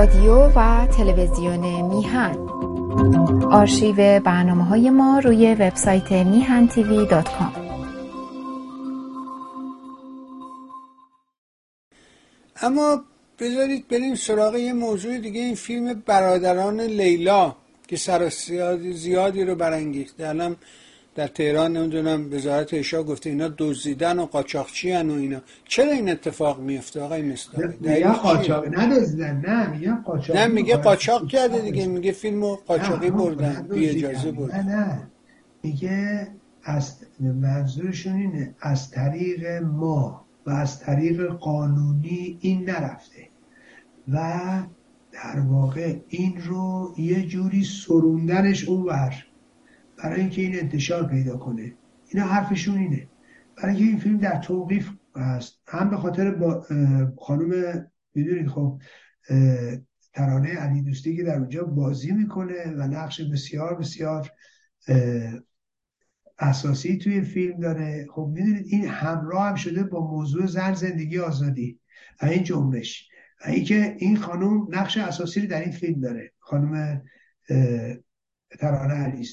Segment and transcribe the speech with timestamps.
[0.00, 2.36] رادیو و تلویزیون میهن.
[3.50, 7.52] آرشیو برنامه های ما روی وبسایت میهن TV dot com.
[12.62, 13.00] اما
[13.38, 17.56] بذارید بریم سراغ یه موضوع دیگه این فیلم برادران لیلا
[17.88, 18.28] که سر
[18.92, 20.28] زیادی رو برانگیخته.
[20.28, 20.56] الان
[21.14, 25.40] در تهران نمی‌دونم وزارت ارشاد گفته اینا دزدیدن و قاچاقچی و اینا.
[25.64, 31.28] چرا این اتفاق میفته آقای مصداقی میگه قاچاق ندزدیدن نه میگه قاچاق نه میگه قاچاق
[31.28, 34.62] کرده دیگه میگه فیلمو قاچاقی بردن بی اجازه بردن.
[34.62, 35.08] نه نه.
[35.62, 36.28] میگه
[36.64, 43.28] از منظورشون اینه از طریق ما و از طریق قانونی این نرفته
[44.12, 44.30] و
[45.12, 49.24] در واقع این رو یه جوری سروندنش اونور.
[50.02, 51.74] برای اینکه این انتشار پیدا کنه.
[52.08, 53.08] اینا حرفشون اینه.
[53.56, 55.62] برای اینکه این فیلم در توقیف هست.
[55.66, 56.66] هم به خاطر با
[57.18, 58.80] خانم می‌دونید خب
[60.14, 64.30] ترانه علی دوستی که در اونجا بازی می‌کنه و نقش بسیار بسیار
[66.38, 68.06] اساسی توی فیلم داره.
[68.14, 71.80] خب می‌دونید این همراه هم شده با موضوع زن زندگی آزادی
[72.22, 73.08] و این جنبش.
[73.46, 76.32] و اینکه این خانم نقش اساسی رو در این فیلم داره.
[76.38, 77.02] خانم
[78.58, 79.24] ترانه علی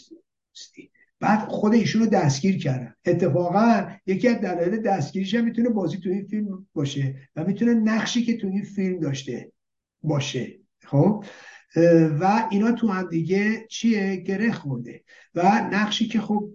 [1.19, 2.93] بعد خود ایشون رو دستگیر کردن.
[3.05, 8.23] اتفاقا یکی از دلایل دستگیریش هم می‌تونه بازی تو این فیلم باشه و می‌تونه نقشی
[8.23, 9.51] که تو این فیلم داشته
[10.03, 10.59] باشه.
[10.83, 11.23] خب؟
[12.19, 15.03] و اینا تو هم دیگه چیه؟ گره خورده
[15.35, 16.49] و نقشی که خب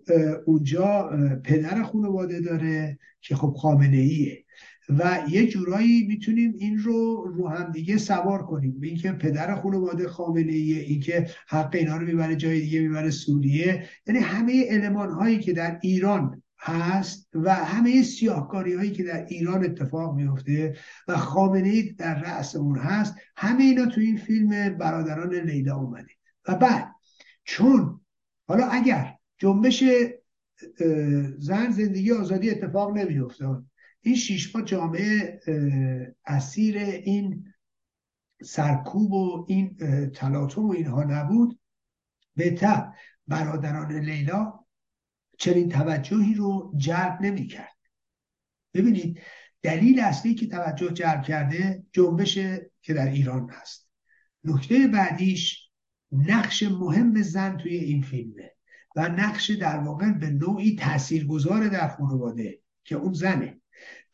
[0.47, 1.11] اونجا
[1.45, 4.45] پدر خانواده داره که خب خامنه ایه
[4.89, 8.81] و یه جورایی می‌تونیم این رو رو هم دیگه سوار کنیم.
[8.81, 13.89] به اینکه پدر خانواده خامنه ایه اینکه حق اینا رو می‌بره جای دیگه می‌بره سوریه.
[14.07, 19.65] یعنی همه علمان هایی که در ایران هست و همه سیاهکاری هایی که در ایران
[19.65, 20.77] اتفاق میفته
[21.09, 26.13] و خامنه ای در رأس اون هست همه اینا تو این فیلم برادران لیلا اومده.
[26.49, 26.89] و بعد
[27.45, 28.01] چون
[28.49, 29.85] حالا اگر جنبش
[31.39, 33.65] زن زندگی آزادی اتفاق نمیافتاد
[34.03, 35.41] این شیش جامعه
[36.27, 37.55] اسیر این
[38.43, 39.77] سرکوب و این
[40.15, 41.59] تلاطم و اینها نبود.
[42.37, 42.93] بهتر
[43.27, 44.65] برادران لیلا
[45.39, 47.77] چنین توجهی رو جلب نمی کرد
[48.75, 49.21] ببینید
[49.63, 52.35] دلیل اصلی که توجه جلب کرده جنبش
[52.83, 53.89] که در ایران هست.
[54.45, 55.71] نکته بعدیش
[56.13, 58.53] نقش مهم زن توی این فیلمه
[58.97, 63.62] و نقش در واقع به نوعی تاثیرگذار در خانواده که اون زنه.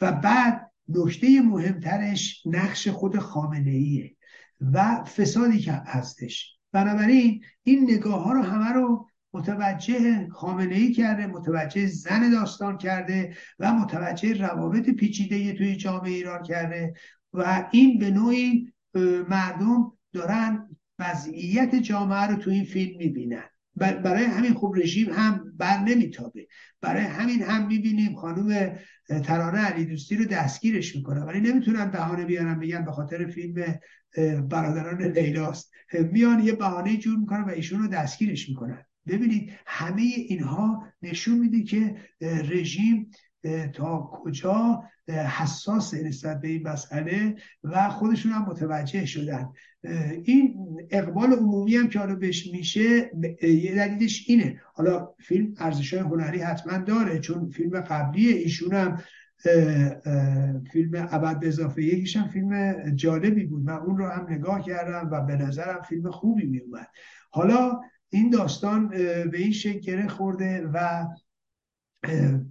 [0.01, 4.17] و بعد نکته مهمترش نقش خود خامنه ایه
[4.61, 6.59] و فسادی که هستش.
[6.73, 13.37] بنابراین این نگاه ها رو همه رو متوجه خامنه ای کرده متوجه زن داستان کرده
[13.59, 16.95] و متوجه روابط پیچیده توی جامعه ایران کرده
[17.33, 18.73] و این به نوعی
[19.29, 23.51] مردم دارن وضعیت جامعه رو تو این فیلم می‌بینن.
[23.79, 26.47] برای همین خوب رژیم هم بر نمیتابه.
[26.81, 28.79] برای همین هم می‌بینیم خانم
[29.25, 31.21] ترانه علی دوستی رو دستگیرش می‌کنه.
[31.21, 33.79] ولی نمی‌تونن بهانه بیارن بگن به خاطر فیلم
[34.49, 35.73] برادران لیلاست.
[36.13, 38.85] میان یه بهانه جور می‌کنن و ایشون رو دستگیرش می‌کنن.
[39.07, 43.11] ببینید همه اینها نشون میده که رژیم
[43.73, 47.35] تا کجا؟ حساس نسبت به این مسئله
[47.65, 49.49] و خودشون هم متوجه شدن.
[50.25, 50.57] این
[50.91, 53.11] اقبال عمومی هم که حالا بهش میشه
[53.43, 54.61] یه دلیلش اینه.
[54.75, 59.03] حالا فیلم ارزش هنری حتما داره چون فیلم قبلی ایشون هم
[60.73, 63.65] فیلم ابد به اضافه یکیش هم فیلم جالبی بود.
[63.65, 66.89] من اون رو هم نگاه کردم و به نظرم فیلم خوبی میومد
[67.31, 71.07] حالا این داستان به این شکل گره خورده و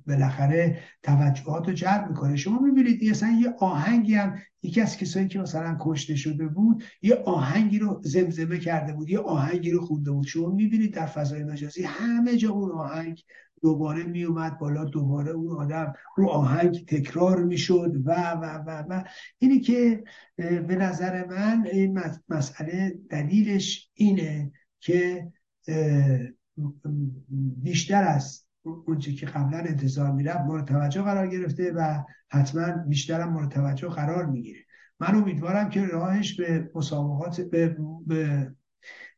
[0.07, 2.35] بالاخره توجهات رو جلب می‌کنه.
[2.35, 7.15] شما می‌بینید اصلا یه آهنگی هم یکی از کسایی که مثلا کشته شده بود یه
[7.15, 10.27] آهنگی رو زمزمه کرده بود یه آهنگی رو خونده بود.
[10.27, 13.23] شما می‌بینید در فضای مجازی همه جا اون آهنگ
[13.61, 19.03] دوباره میومد بالا دوباره اون آدم رو آهنگ تکرار می‌شد و و و و.
[19.39, 20.03] اینی که
[20.37, 21.99] به نظر من این
[22.29, 25.27] مسئله دلیلش اینه که
[27.61, 28.46] بیشتر از
[28.87, 33.87] اونچه که قبلا انتظار می‌رفت مورد توجه قرار گرفته و حتما بیشتر هم مورد توجه
[33.87, 34.59] قرار می‌گیره.
[34.99, 37.77] من امیدوارم که راهش به مسابقات به,
[38.07, 38.51] به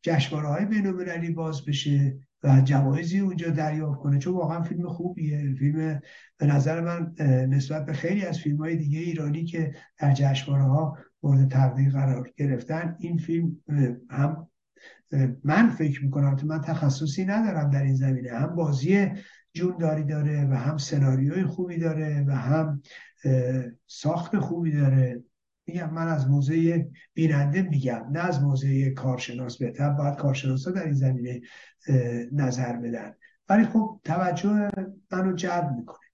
[0.01, 4.19] جشنواره های بین باز بشه و جوایزی اونجا دریافت کنه.
[4.19, 5.56] چون واقعا فیلم خوبیه.
[5.60, 6.02] فیلم
[6.38, 7.13] به نظر من
[7.50, 12.30] نسبت به خیلی از فیلم های دیگه ایرانی که در جشنواره ها مورد تقدیر قرار
[12.38, 13.57] گرفتن این فیلم
[14.10, 14.50] هم
[15.44, 18.31] من فکر می‌کنم که من تخصصی ندارم در این زمینه.
[18.31, 19.07] هم بازی
[19.53, 22.81] جونداری داره و هم سناریوی خوبی داره و هم
[23.88, 25.23] ساخت خوبی داره.
[25.67, 29.57] میگم من از موزه بیننده میگم نه از موزه کارشناس.
[29.57, 31.41] بهتر باید کارشناسا در این زمینه
[32.31, 33.13] نظر بدن.
[33.50, 34.69] ولی خب توجه
[35.11, 36.08] منو جلب می‌کنه.